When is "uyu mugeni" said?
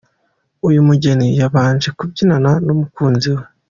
0.67-1.27